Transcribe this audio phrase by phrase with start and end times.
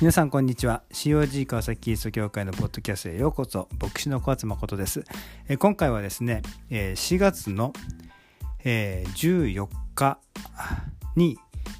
[0.00, 0.82] 皆さんこんにちは。
[0.94, 3.68] COG 川崎キリスト教会のポッドキャストへようこそ。
[3.78, 5.04] 牧師の小松誠です。
[5.46, 7.74] え今回はですね4月の
[8.64, 10.18] 14日
[11.16, 11.36] に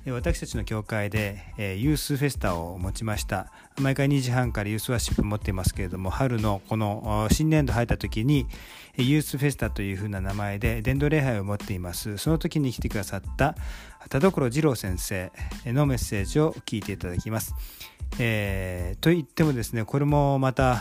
[0.06, 1.38] 私たちの教会で
[1.78, 3.50] ユースフェスタを持ちました
[3.80, 8.46] 毎回2時半からユースワーシップ持っていますけれども春のこの新年度入った時に
[8.96, 13.56] ユースフェスタというふうな名前で伝道礼拝を持っていますその時に来てくださった
[14.08, 15.32] 田所二郎先生
[15.66, 17.54] のメッセージを聞いていただきます、
[18.18, 20.80] えー、と言ってもですねこれもまた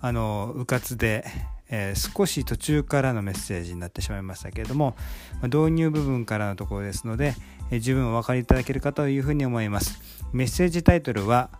[0.00, 1.24] あの迂闊で
[1.72, 4.96] えー、少し途中からのメッセージになってしまいましたけれども、
[5.44, 7.34] 導入部分からのところですので、
[7.70, 10.00] え、十分お分かりいただけるかというふうに思います。
[10.32, 11.50] メッセージタイトルは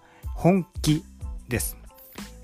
[0.40, 1.04] 本気
[1.48, 1.76] です。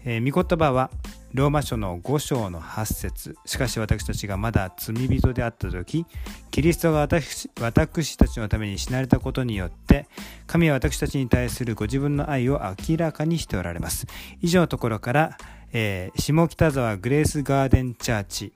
[0.04, 0.90] えー、御言葉は
[1.32, 3.36] ローマ書の5章の8節。
[3.46, 6.04] しかし私たちがまだ罪人であった時
[6.50, 10.08] キリストが私私たちのために死なれたことによって
[10.46, 14.06] 神は私たちに対するご自分の愛を明らかにしておられます。
[14.42, 15.38] 以上のところから
[15.72, 18.52] えー、下北沢グレースガーデンチャーチ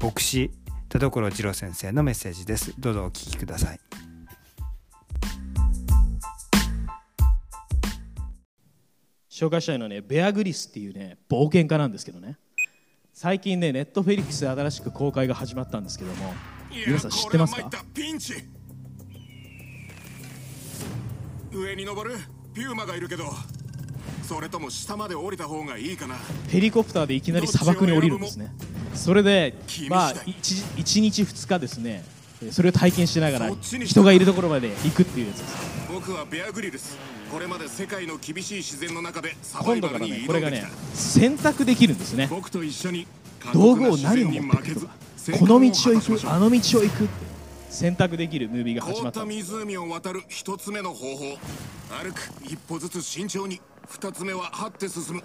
[0.00, 0.50] 牧師
[0.88, 2.74] 田所二郎先生のメッセージです。
[2.78, 4.05] どうぞお聞きください。
[9.36, 12.38] 紹介したいのはねベアグリスっていうね冒険家なんですけどね。
[13.12, 16.32] 最近ねネットフェリックスで新しく公開が始まったんですけども
[16.86, 17.70] 皆さん知ってますか？
[21.52, 22.18] 上に登る
[22.54, 23.24] ピューマがいるけど
[24.22, 26.16] それとも下まで降りた方がいいかな。
[26.48, 28.54] ヘリコプターでいきなり砂漠に降りるんですね。
[28.94, 29.52] それで
[29.90, 32.06] まあ 1, 1日2日ですね
[32.50, 35.56] それを体験しながら人がいるところまで行くっていうやつです。
[35.92, 36.96] 僕はベアグリルス
[37.30, 42.28] これまで世界の厳しい自然の中で今度からねこれがね選択できるんですね。
[42.30, 43.06] 僕と一緒に
[43.52, 44.94] 道具を何を持っていくとか
[45.38, 47.26] この道を行くあの道を行くって
[47.68, 49.24] 選択できるムービーが始まった。
[49.24, 51.38] 湖を渡る一つ目の方法。
[52.02, 53.60] 歩く一歩ずつ慎重に。
[53.88, 55.22] 二つ目は張って進む。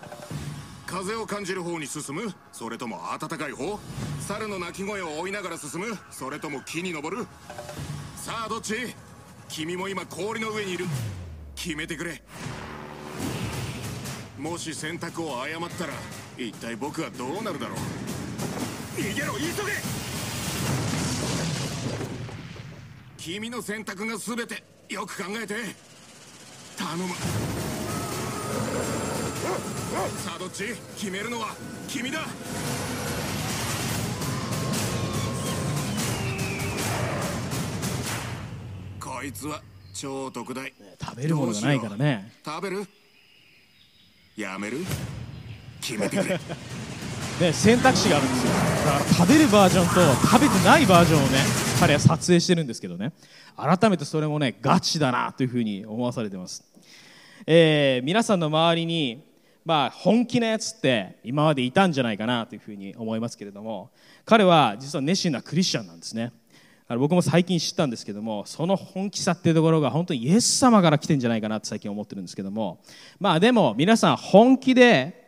[0.85, 2.33] 風を感じる方に進む。
[2.51, 3.79] それとも暖かい方。
[4.19, 5.97] 猿の鳴き声を追いながら進む。
[6.11, 7.25] それとも木に登る。
[8.17, 8.73] さあどっち？
[9.47, 10.85] 君も今氷の上にいる
[11.63, 12.19] 決めてくれ。
[14.39, 15.93] もし選択を誤ったら
[16.35, 17.77] 一体僕はどうなるだろう。
[18.99, 19.51] 逃げろ急げ！
[23.17, 25.53] 君の選択が全てよく考えて。
[26.75, 27.13] 頼む。
[30.23, 30.73] さあどっち？
[30.97, 31.55] 決めるのは
[31.87, 32.25] 君だ。
[38.99, 39.61] こいつは
[39.93, 42.31] 超特大、ね、食べるものがないからね。
[42.45, 42.87] 食べる？
[44.35, 44.79] やめる？
[45.81, 46.39] 決めてくれ。
[47.41, 48.51] ね、選択肢があるんですよ。
[48.51, 51.39] だから食べるバージョンと食べてないバージョンをね
[51.79, 53.13] 彼は撮影してるんですけどね。
[53.57, 56.63] 改めてそれもねガチだなというふうに思わされてます、
[57.45, 59.23] えー、皆さんの周りに
[59.63, 63.91] まあ、本気なやつって今までいたんじゃないかなというふうに思いますけれども
[64.25, 66.33] 彼は実は熱心なクリスチャンなんですね
[66.97, 72.81] 僕も最近知ったんですけどもその本気さっていうところが本当にイエス様から来てんじゃないかなって最近思ってるんですけども
[73.19, 75.21] まあでも皆さん本気で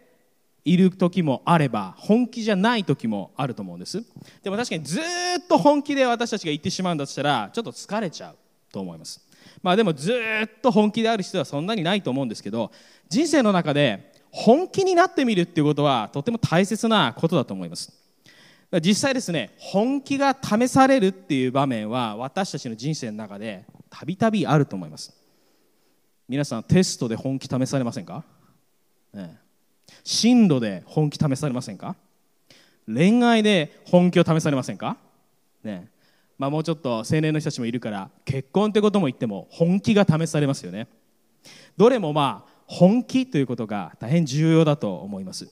[0.66, 4.04] いる時もあれば本気じゃない時もあると思うんです。
[4.42, 5.02] でも確かにずっ
[5.48, 8.36] と本気で私たちが言ってしまうんだとしたらちょっと疲れちゃう
[8.72, 9.22] と思います。
[9.62, 12.72] まあでもずっと本気である人はそんなにないと思うんですけど
[13.10, 18.03] 人生の中で本気になってみるっていうことはとても大切なことだと思います。
[18.82, 25.14] 実際ですね本気が試されるっていう場面は私たちの人生の中でたびたびあると思います。
[26.28, 28.24] 皆さんテストで本気試されませんか、
[29.14, 29.38] ね、
[30.04, 31.96] 進路で本気試されませんか？
[32.88, 34.98] 恋愛で本気を試されませんか？
[35.64, 35.90] ね。
[36.40, 40.88] まあ、もうちょっと青年の人たちもいるから結婚ってことも言っても本気が試されますよね。
[41.78, 45.52] どれもまあ本気ということが大変重要だと思います、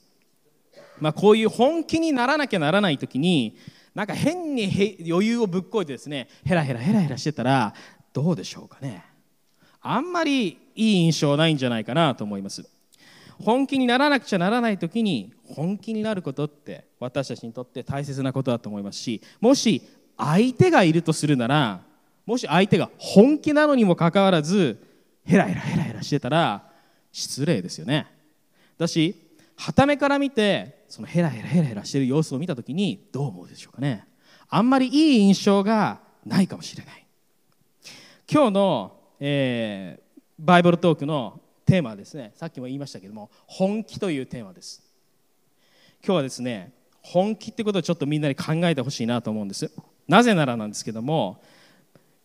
[1.02, 3.58] まあ、こういう本気にならなきゃならない時に
[3.94, 7.74] なんか変に余裕をぶっこいてですねヘラヘラヘラヘラしてたら
[8.14, 9.04] どうでしょうかね。
[9.82, 12.64] あんまりいい印象ないんじゃないかなと思います。
[13.40, 19.82] 本気にならなくちゃならない時に本気になることって私たちにとって大切なことだと思いますしもし
[20.16, 21.82] 相手がいるとするなら
[22.28, 24.80] もし相手が本気なのにもかかわらず
[25.26, 26.70] ヘラヘラヘラヘラしてたら
[27.12, 28.08] 失礼ですよね。
[28.78, 29.16] だし
[29.62, 34.08] 傍目から見てそのヘラヘラヘラヘラしてる様子を見た時にどう思うでしょうかね。
[34.50, 37.06] あんまりいい印象がないかもしれない。
[38.32, 44.82] 今日の、えー、バイブルトークのテーマはですねさっきも言いましたけども本気というテーマです。
[46.04, 46.74] 今日はですね
[47.04, 49.72] 本気ってことをちょっとみんなに考えてほしいなと思うんです。
[50.08, 51.40] なぜならなんですけども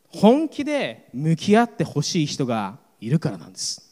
[0.08, 3.85] 本気で向き合ってほしい人がいるからなんです。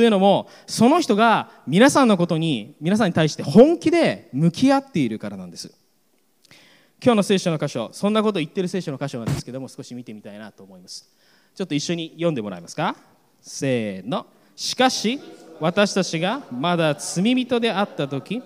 [0.00, 5.74] というのもその人が皆さんのことに皆さんに対して本気で向き合っているからなんです。
[7.04, 11.06] 今日の聖書の箇所そんなこと言ってる聖書の箇所なんですけども少し見てみたいなと思います。
[11.54, 12.96] ちょっと一緒に読んでもらえますか？
[13.42, 14.24] せーの。
[14.56, 15.20] しかし
[15.60, 18.42] 私たちがまだ罪人であった時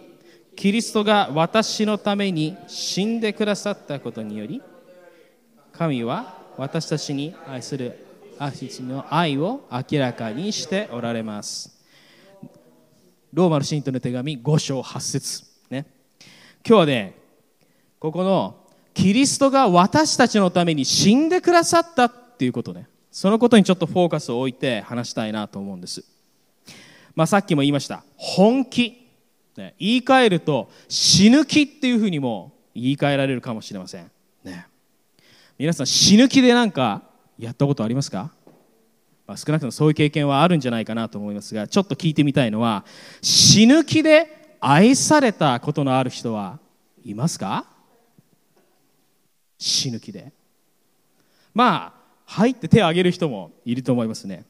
[0.56, 4.60] キリストが私のために死んでくださったことにより
[5.70, 8.03] 神は私たちに愛する
[8.38, 11.70] 私の愛を明らかにしておられます。
[13.32, 15.44] ローマの信徒の手紙5章8節。
[15.70, 15.86] ね。
[16.66, 17.14] 今日はね
[17.98, 18.56] ここの
[18.92, 22.88] キリストが私たちのために死んでくださったっていうことね。
[23.10, 26.04] そのことにちょっとフォーカスを置いて話したいなと思うんです。
[27.14, 28.02] まあ、さっきも言いました。
[28.16, 29.08] 本気、
[29.56, 34.10] ね、言い換えると死ぬ気っていうふうにも言い換えられるかもしれません、
[34.42, 34.66] ね、
[35.56, 37.02] 皆さん死ぬ気で何か
[37.38, 38.32] やったことありますか、
[39.26, 42.84] まあ、少なくともそういう経験はあるんじゃないかなと思いますがちょっと聞いてみたいのは
[43.22, 46.58] 死ぬ気で愛されたことのある人は
[47.04, 47.66] いますか？
[49.58, 50.32] 死ぬ気で。
[51.52, 54.44] まあ入って手を挙げる人もいると思いますね。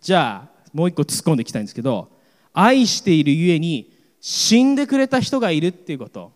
[0.00, 2.08] じゃあもう一個突っ込んでいきたいんですけど
[2.52, 6.32] 愛しているゆえに死んでくれた人がいるっていうこと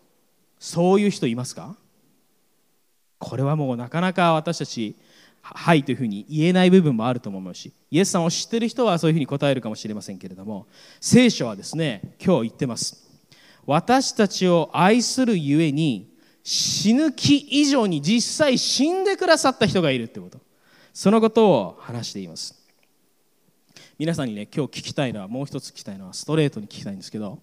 [0.59, 1.75] そういう人いますか？
[3.19, 4.95] これはもうなかなか私たち
[5.53, 10.65] はいというふうに言えない部分もあると思うしイエスさんを知ってる人はそういうふうに答えるかもしれませんけれども
[10.99, 13.05] 聖書はですね今日言ってます。
[13.67, 16.11] 私たちを愛するゆえに
[16.43, 20.39] 死ぬ気以上に実際死んでくださった人がいるってこと。
[20.93, 22.63] そのことを話しています。
[23.97, 27.39] 皆さんにね今日聞きたいのはもう一つ聞きたいのはストレートに聞きたいんですけど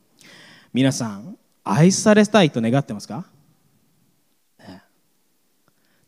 [0.72, 3.24] 皆さん愛されたいと願ってますか、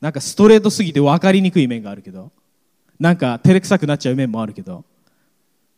[0.04, 2.30] なんかストレートすぎて分かりにくい面があるけど
[3.00, 4.84] なんか照れくさくなっちゃう面もあるけど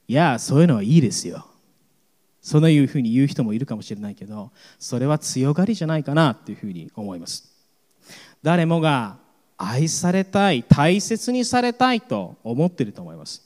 [0.08, 1.46] いやそういうのはいいですよ。
[2.42, 4.50] そのいうふうに言う人もいるかもしれないけど
[4.80, 7.52] それは強がりじゃないかなっていうふうに思います。
[8.42, 9.18] 誰もが
[9.58, 13.42] 愛されたい大切にされたいと思ってると思います。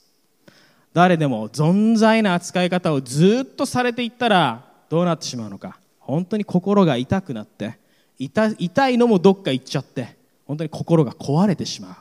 [0.93, 5.77] 誰でも存在な扱い方をずっとされていったらどうなってしまうのか。
[5.99, 7.77] 本当に心が痛くなって
[8.17, 10.19] 痛痛いのもどっか行っちゃって
[10.51, 11.95] 本当に心が壊れてしまう。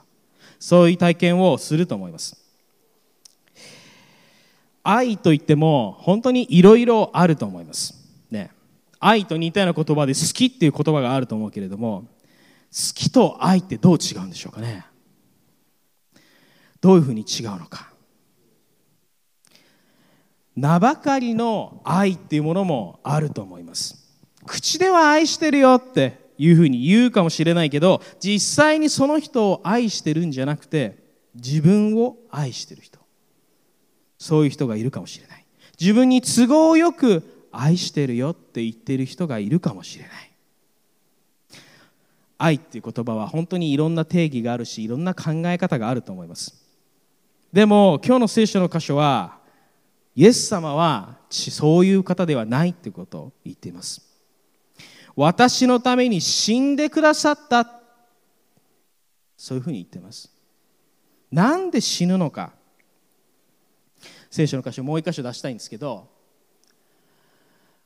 [0.58, 2.36] そういう体験をすると思います。
[4.82, 7.94] 愛といっても本当にいろいろあると思います。
[8.28, 8.50] ね。
[8.98, 12.08] 愛と似たような言葉で好きっていう言葉があると思うけれども
[12.72, 14.84] 好きと愛ってどう違うんでしょうかね。
[16.80, 17.92] どういうふうに違うのか。
[20.56, 24.10] 名ばかりの愛っていうものもあると思います。
[24.44, 30.96] 口では愛してるよっていうふうに言うかもしれないけど実際にその人を愛してるんじゃなくて
[31.34, 32.98] 自分を愛してる人。
[34.18, 35.44] そういう人がいるかもしれない。
[35.78, 40.30] 自分に都合よく愛してるよって言ってる人がいるかもしれない。
[42.38, 46.54] 愛っていう言葉は本当にいろんな定義があるしいろんな考え方があると思います。
[47.52, 49.38] でも今日の聖書の箇所は
[50.16, 54.09] イエス様はそういう方ではないってことを言っています。
[55.16, 57.80] 私のために死んでくださった。
[59.36, 60.30] そういうふうに言ってます。
[61.30, 62.52] なんで死ぬのか。
[64.30, 66.08] 聖書の箇所もう一箇所出したいんですけど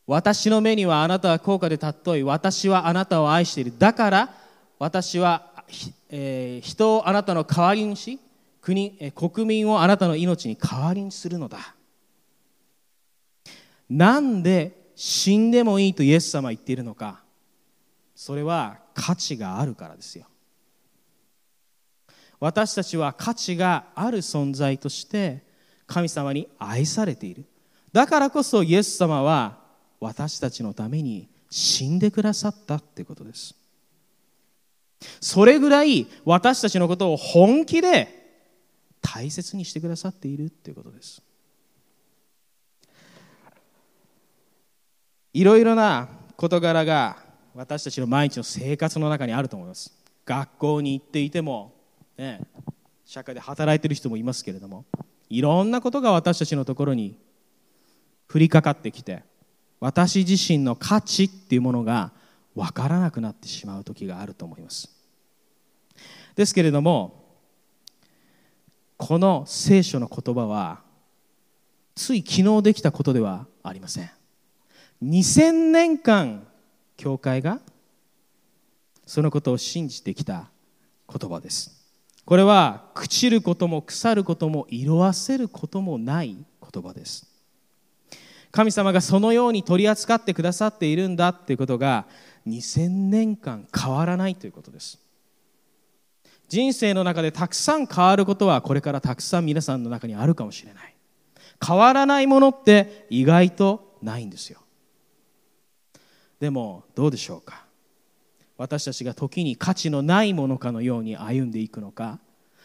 [0.07, 2.23] 私の目にはあなたは高価で尊い。
[2.23, 3.73] 私はあなたを愛している。
[3.79, 4.35] だから
[4.79, 5.65] 私は、
[6.11, 8.21] えー、人をあなたの代わりにし
[8.61, 11.75] 国国民をあなたの命に代わりにするのだ。
[13.89, 17.24] なんで死んでもいいとイエス様は言っているのか。
[18.15, 20.27] それは価値があるからですよ。
[22.41, 25.43] 私たちは価値がある存在として
[25.87, 27.45] 神様に愛されている。
[27.93, 29.59] だからこそイエス様は
[30.01, 33.55] 私たちのために死んでくださったってことです。
[35.21, 38.09] それぐらい私たちのことを本気で
[39.01, 41.23] 大切にしてくださっているっていうことです。
[45.33, 47.24] いろいろな事柄が
[47.55, 49.93] 私たちの毎日の生活の中にあると思います。
[50.27, 51.73] 学校に行っていても、
[52.19, 52.41] ね、
[53.05, 54.85] 社会で働いてる人もいますけれども
[55.29, 57.17] いろんなことが私たちのところに
[58.33, 59.23] 降りかかってきて
[59.81, 62.13] 私自身の価値っていうものが
[62.55, 64.91] 分からなくなってしまう時があると思います。
[66.35, 67.23] ですけれども
[68.97, 70.81] この聖書の言葉は
[71.95, 74.11] つい昨日できたことではありません。
[75.03, 76.47] 2000年間
[76.97, 77.61] 教会が
[79.07, 80.51] そのことを信じてきた
[81.09, 81.85] 言葉です。
[82.25, 86.37] これは朽ちることも腐ることも色あせることもない
[86.73, 87.27] 言葉です。
[88.51, 92.07] 神様がそのように取り扱ってくださっているんだっていうことが
[92.47, 94.99] 2000年間変わらないということです。
[96.49, 100.95] 人生の中でたくさん変わることはこれからたくさん皆さんの中にあるかもしれない。
[101.67, 104.61] 変わらないものって意外とないんですよ。
[106.41, 107.65] でもどうでしょうか？
[108.57, 112.19] 私たちが時に価値のないものかのように歩んでいくのか？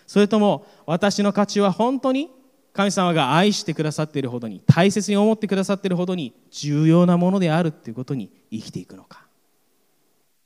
[0.05, 2.29] それとも私の価値は本当に
[2.73, 9.25] 神様が愛してくださっているほどに大切に思ってくださっているほどに重要なものであるということに生きていくのか？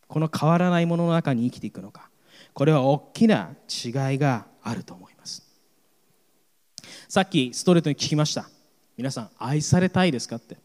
[0.07, 2.09] この変わらないものの中に生きていくのか？
[2.53, 5.43] これは大きな違いがあると思います。
[7.09, 8.47] さっきストレートに聞きました。
[8.95, 10.57] 皆さん愛されたいですかって？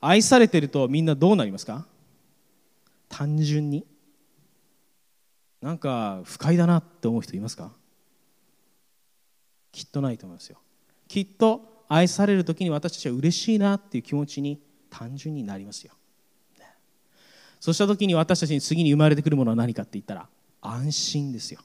[0.00, 1.86] 愛されてるとみんなどうなりますか？
[3.08, 3.84] 単純に？
[5.60, 7.72] なんか不快だなって思う人いますか？
[9.72, 10.58] きっとないと思いますよ。
[11.08, 15.92] きっと愛される時に私たちは嬉しいなっていう気持ちに単純になりますよ、
[17.60, 20.28] そうした時に私たちに次に生まれてくるものは何かって言ったら
[20.60, 21.60] 安心ですよ。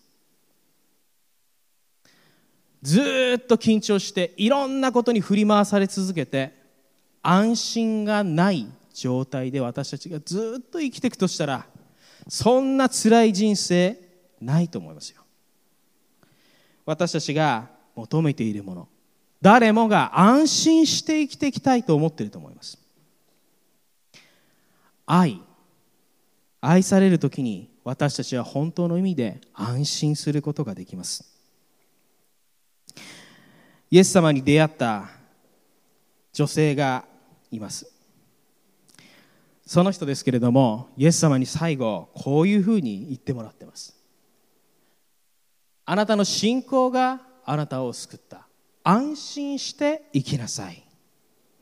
[2.81, 6.62] ずっと緊張していろんなことに振り回され続けて
[7.23, 11.65] 安心がない状態で私たちがずっと生きていくとしたら
[12.27, 13.97] そんな辛い人生
[14.39, 15.23] ないと思いますよ。
[16.85, 18.87] 私たちが求めているもの
[19.41, 22.77] 誰もが安心して生きていきたいと思っていると思います。
[25.05, 25.41] 愛
[26.61, 31.25] 愛される時に私たちは本当の意味で安心することができます。
[33.91, 35.09] イエス様に出会った
[36.31, 37.05] 女性が
[37.53, 37.87] います。
[39.65, 43.95] その人ですけれどもイエス様に最後こういうふうに言ってもらってます。
[45.85, 48.47] あなたの信仰があなたを救った。
[48.83, 50.83] 安心して生きなさい、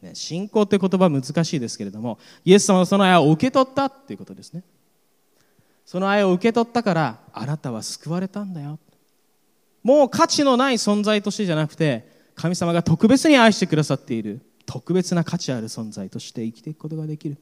[0.01, 4.63] ね、信仰って言葉難しいですけれどもイエス様はその愛を受け取ったっていうことですね。
[5.85, 8.79] その愛を受け取ったからあなたは救われたんだよ。
[9.83, 14.41] もう価値のない存在としてじゃなくて神様が特別に愛してくださっている。
[14.71, 17.37] 特別な価値ある存在として生きていくことができる。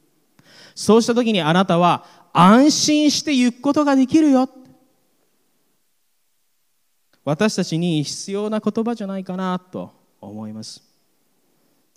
[0.74, 4.48] そうした時にあなたは安心して行くことができるよ。
[7.24, 10.82] 私たちに必要な言葉じゃないかなと思います。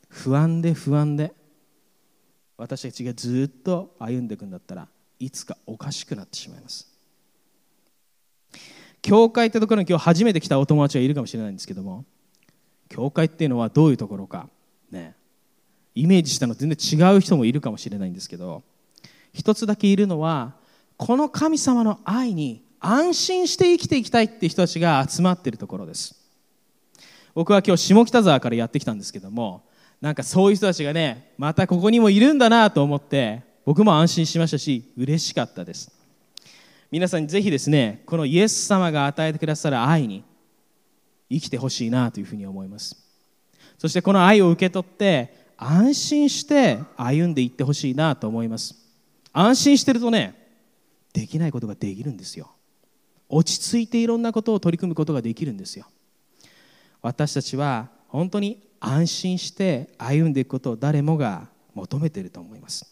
[0.08, 1.34] 不安で不安で。
[2.56, 4.88] 私たちがずっと歩んでいくんだったら
[5.18, 6.88] いつかおかしくなってしまいます。
[9.02, 12.06] 教会ってところに今日初めて来たお友達がいるかもしれないんですけども
[12.88, 14.48] 教会っていうのはどういうところか。
[14.92, 15.16] ね。
[15.96, 18.64] イメージしたの全然違う人もいるかもしれないんですけど
[19.34, 20.54] 一つだけいるのは
[20.98, 26.16] この神様の愛に安心して生きていきたいって人たちが集まっているところです。
[27.34, 29.64] 僕は今日下北沢からやってきたんですけども
[30.00, 35.92] なんかそういう人たちがねまたここにもいるんだなと思って僕も安心しましたし嬉しかったです。
[36.92, 40.24] 皆さんにぜひですねこのイエス様が与えてくださる愛に
[41.32, 42.96] 生きてほしいなというふうに思います。
[43.80, 48.76] そしてこの愛を受け取って安心して歩んでいってほしいなと思います。
[49.32, 50.36] 安心してるとね
[51.14, 52.52] できないことができるんですよ。
[53.30, 55.88] 落ち着いていろんなことを取り組むことができるんですよ。
[57.02, 62.86] 私たちは本当に安心して歩んでいくことを誰もが求めていると思います。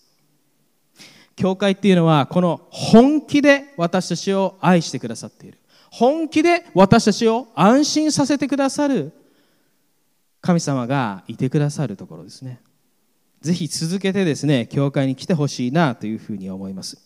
[1.35, 5.59] 教会っていうのはこの本気で私たちを愛してくださっている。
[5.89, 9.11] 本気で私たちを安心させてくださる
[10.41, 12.59] 神様がいてくださるところですね。
[13.41, 16.97] ぜひ続けてですね教会に来てほしいなというふうに思います。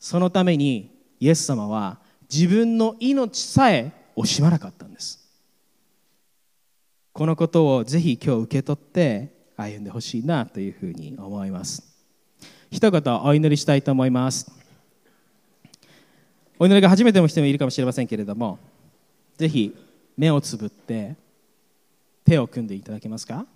[0.00, 0.90] そのために
[1.20, 1.98] イエス様は
[2.32, 5.28] 自分の命さえ惜しまなかったんです。
[7.12, 11.82] このことをぜひ今日受け取って歩んでほしいなというふうに思います。
[12.70, 14.52] 一言お祈りしたいと思います。
[16.60, 18.58] お祈りが初めての人もいるかもしれませんけれども
[19.36, 19.76] ぜひ
[20.16, 21.14] 目をつぶって
[22.28, 23.46] 手を組んでいただけますか？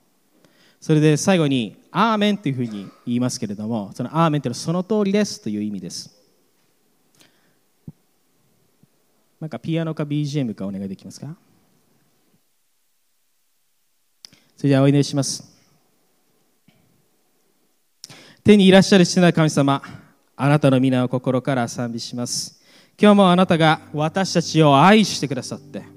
[0.81, 6.19] それで最後に「アーメン」というふうに言いますけれどもその「アーメン」というのはその通りですという意味です。
[9.38, 11.37] なんかピアノか BGM かお願いできますか？
[14.57, 15.52] それではお祈りします。
[18.43, 19.83] 手にいらっしゃる父なる神様
[20.35, 22.61] あなたの皆を心から賛美します。
[23.00, 25.91] 今日もあなたが私たちを愛してくださって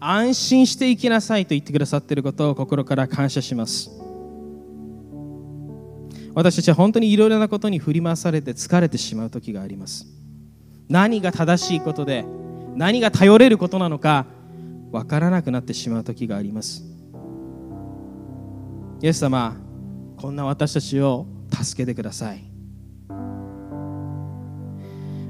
[0.00, 3.90] 安心して生きなさいと言ってくださっていることを心から感謝します。
[6.34, 10.06] 私たちは本当にいろいろなことに振り回されて疲れてしまう時があります。
[10.88, 12.24] 何が正しいことで
[12.74, 14.26] 何が頼れることなのか
[14.90, 16.82] 分からなくなってしまう時があります。
[19.02, 19.56] イエス様
[20.16, 22.42] こんな私たちを助けてください。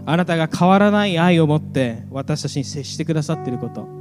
[0.07, 4.00] あなたが変わらない愛を持って私たちに接してくださっていること。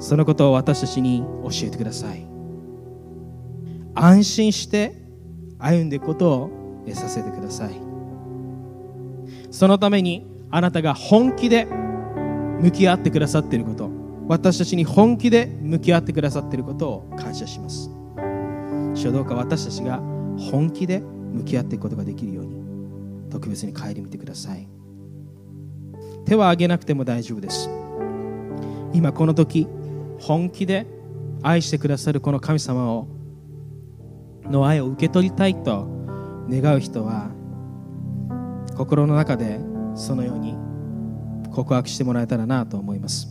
[0.00, 2.26] そのことを私たちに教えてください。
[3.94, 4.96] 安心して
[5.58, 6.50] 歩んでいくことを
[6.94, 7.74] させてください。
[9.50, 13.90] そのためにあなたが本気で向き合ってくださっていること
[14.28, 17.90] 私たちに本気で向き合ってくださっていることを感謝します。
[18.94, 19.98] 主どうか私たちが
[20.38, 22.60] 本気で向き合っていくことができるように
[23.30, 24.66] 特別に帰り見てください。
[26.24, 27.68] 手は挙げなくても大丈夫です。
[28.92, 29.66] 今この時
[30.20, 30.86] 本気で
[31.42, 33.08] 愛してくださるこの神様を
[34.44, 35.86] の愛を受け取りたいと
[36.48, 37.30] 願う人は
[38.76, 39.60] 心の中で
[39.94, 40.56] そのように
[41.52, 43.28] 告白してもらえたらなと思います。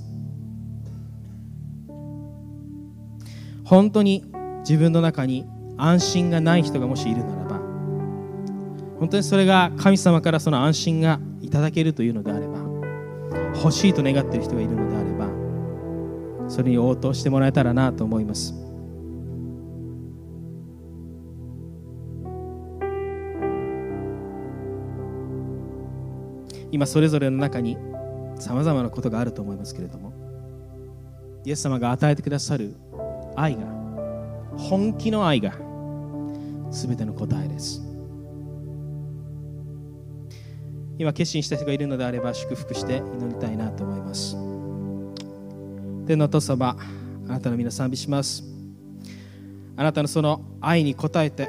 [3.69, 4.25] 本当に
[4.61, 5.45] 自分の中に
[5.77, 7.59] 安心がない人がもしいるならば
[8.99, 12.57] 本当にそれが神様からその安心がいただけるというのであれば
[13.55, 15.08] 欲しいと願っている人がいるのであれば
[16.49, 18.53] それに応答してもらえたらなと思います。
[26.71, 27.77] 今それぞれの中に
[28.35, 30.13] さまざまなことがあると思いますけれども
[31.43, 32.75] イエス様が与えてくださる
[33.35, 33.61] 愛が
[34.55, 35.53] 本気の愛が
[36.69, 37.81] 全ての答えです。
[40.99, 44.35] 今決心した人がいるのであれば祝福して祈りたいなと思います。
[46.09, 46.75] 天のお父様
[47.27, 48.43] あなたの皆賛美します。
[49.77, 51.47] あなたのその愛に応えて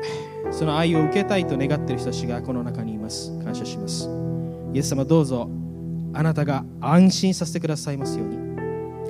[0.51, 3.31] その愛を受けたいと願っている人たちがこの中にいます。
[3.43, 4.11] 感謝します。
[4.75, 5.49] イエス様どうぞ
[6.13, 8.37] あなたが安心させてくださいますように。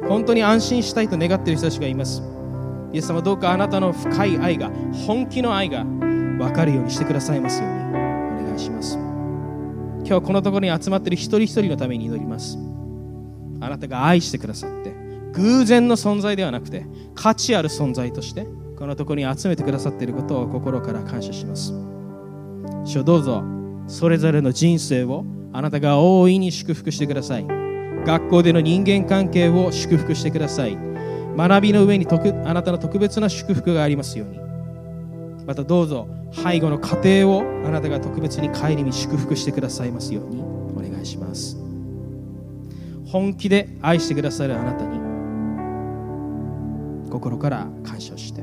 [0.08, 2.22] 本当に安心したいと願っている人たちがいます。
[2.92, 4.70] イエス様どうかあなたの深い愛が
[5.04, 7.76] 本気の愛が分かるようにしてくださいますように。
[7.78, 8.96] お願いします。
[10.04, 12.56] 今日このところに集まっている一人一人のために祈ります。
[13.60, 14.99] あなたが愛してくださって
[15.34, 21.72] 偶然の存在ではなくて価値ある存在としてこのところに集めてくださっていることを心から感謝します。
[22.84, 23.44] 主どうぞ
[23.86, 27.46] それぞれの人生をあなたが大いに祝福してください。
[28.06, 30.78] 学校での人間関係を祝福してください。
[31.36, 34.40] 学びの上に特あなたの特別な祝福がありますように。
[35.46, 41.58] またどうぞ背後の家庭をあなたが特別に帰りに祝福してくださいますようにお願いします。
[43.04, 45.09] 本気で愛してくださるあなたに
[47.10, 48.42] 心から感謝して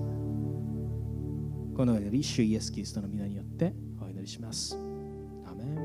[1.76, 4.76] このより主イエス・キリストの皆によってお祈りします
[5.46, 5.78] アメン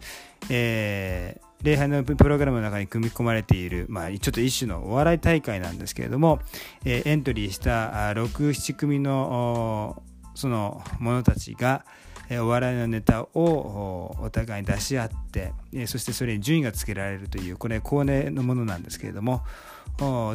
[0.50, 6.40] えー礼拝のプログラムの中に組み込まれている、まあ、ちょっと一種のお笑い大会なんですけれども、
[6.86, 10.02] えーエントリーした6、7組の
[10.36, 11.84] その者たちが、
[12.38, 15.54] お笑いのネタをお互いに出し合って、
[15.88, 19.42] そしてそれに順位がつけられるというこれ恒例のものなんですけれども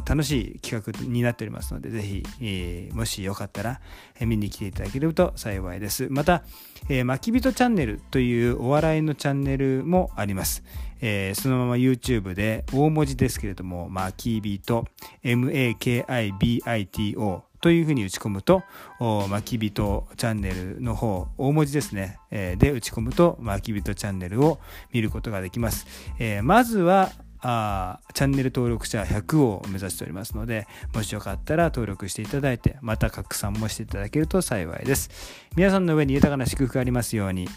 [0.05, 3.81] 楽しい企画になっておりますのでぜひ、えもしよかったら、
[4.21, 6.09] 見に来ていただけると幸いです。
[6.11, 6.43] また、
[6.89, 10.65] えー、巻き人チャンネルというお笑いのチャンネルもあります、
[11.01, 14.85] えそのまま YouTube で大文字ですけれども巻き人
[15.23, 18.63] MAKIBITO というふうに打ち込むと、
[19.01, 24.61] お巻き人チャンネルの方、大文字ですね、えーで打ち込むと、巻き人チャンネルを
[24.93, 25.87] 見ることができます。
[26.19, 35.09] えーまずは、あチャンネル登録者100を目指しておりますので、もしよかったら登録していただいて、また拡散もしていただけると幸いです。
[35.57, 37.49] 皆さんの上に豊かな祝福がありますように。